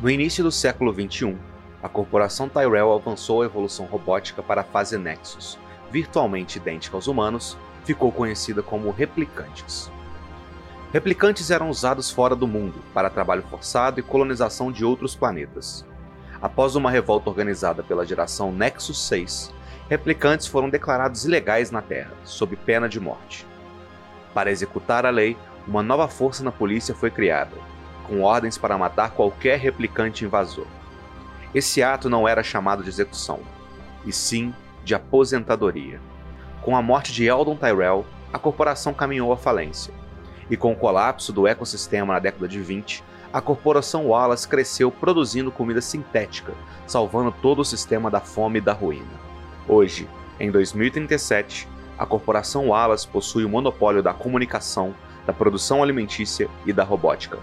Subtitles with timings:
[0.00, 1.36] No início do século XXI,
[1.82, 5.58] a corporação Tyrell avançou a evolução robótica para a fase Nexus,
[5.90, 7.54] virtualmente idêntica aos humanos,
[7.84, 9.92] ficou conhecida como replicantes.
[10.90, 15.84] Replicantes eram usados fora do mundo para trabalho forçado e colonização de outros planetas.
[16.40, 19.52] Após uma revolta organizada pela geração Nexus 6,
[19.90, 23.46] replicantes foram declarados ilegais na Terra, sob pena de morte.
[24.32, 25.36] Para executar a lei,
[25.68, 27.54] uma nova força na polícia foi criada,
[28.10, 30.66] com ordens para matar qualquer replicante invasor.
[31.54, 33.38] Esse ato não era chamado de execução,
[34.04, 34.52] e sim
[34.82, 36.00] de aposentadoria.
[36.60, 39.94] Com a morte de Eldon Tyrell, a corporação caminhou à falência.
[40.50, 45.52] E com o colapso do ecossistema na década de 20, a corporação Wallace cresceu produzindo
[45.52, 46.52] comida sintética,
[46.88, 49.06] salvando todo o sistema da fome e da ruína.
[49.68, 50.08] Hoje,
[50.40, 54.92] em 2037, a corporação Wallace possui o monopólio da comunicação,
[55.24, 57.38] da produção alimentícia e da robótica.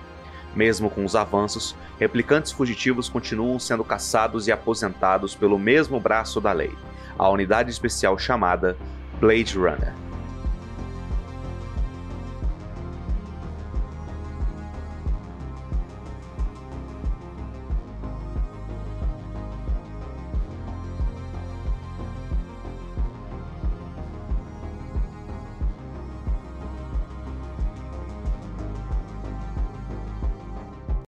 [0.57, 6.51] Mesmo com os avanços, replicantes fugitivos continuam sendo caçados e aposentados pelo mesmo braço da
[6.51, 6.73] lei,
[7.15, 8.75] a unidade especial chamada
[9.21, 10.06] Blade Runner.